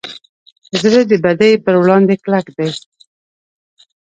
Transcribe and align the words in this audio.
زړه 0.81 1.01
د 1.09 1.13
بدۍ 1.23 1.53
پر 1.63 1.75
وړاندې 1.81 2.15
کلک 2.23 2.45
دی. 2.57 2.69